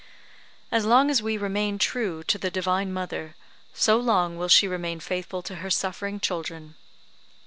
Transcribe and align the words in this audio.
As 0.71 0.83
long 0.83 1.11
as 1.11 1.21
we 1.21 1.37
remain 1.37 1.77
true 1.77 2.23
to 2.23 2.39
the 2.39 2.49
Divine 2.49 2.91
Mother, 2.91 3.35
so 3.71 3.97
long 3.97 4.35
will 4.35 4.47
she 4.49 4.67
remain 4.67 4.99
faithful 4.99 5.43
to 5.43 5.57
her 5.57 5.69
suffering 5.69 6.19
children. 6.19 6.73